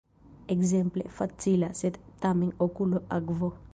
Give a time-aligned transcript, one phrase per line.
[0.53, 3.53] Ekzemple: "facila, sed, tamen, okulo, akvo".